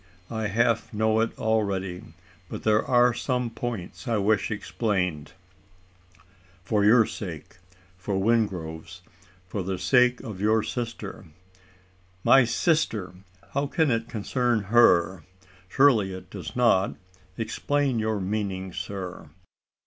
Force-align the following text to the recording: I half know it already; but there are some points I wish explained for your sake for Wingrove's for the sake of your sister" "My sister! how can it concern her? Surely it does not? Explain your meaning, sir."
I 0.31 0.47
half 0.47 0.91
know 0.91 1.19
it 1.19 1.37
already; 1.37 2.01
but 2.49 2.63
there 2.63 2.83
are 2.83 3.13
some 3.13 3.51
points 3.51 4.07
I 4.07 4.17
wish 4.17 4.49
explained 4.49 5.33
for 6.63 6.83
your 6.83 7.05
sake 7.05 7.57
for 7.97 8.15
Wingrove's 8.17 9.03
for 9.45 9.61
the 9.61 9.77
sake 9.77 10.19
of 10.21 10.41
your 10.41 10.63
sister" 10.63 11.25
"My 12.33 12.45
sister! 12.45 13.13
how 13.51 13.67
can 13.67 13.91
it 13.91 14.09
concern 14.09 14.61
her? 14.75 15.23
Surely 15.69 16.13
it 16.15 16.31
does 16.31 16.55
not? 16.55 16.95
Explain 17.37 17.99
your 17.99 18.19
meaning, 18.19 18.73
sir." 18.73 19.29